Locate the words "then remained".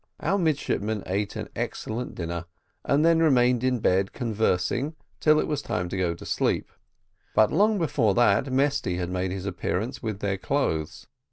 3.05-3.63